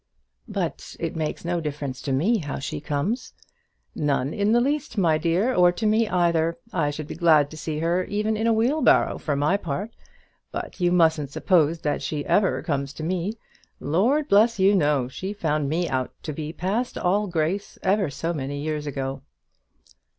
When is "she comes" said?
2.57-3.33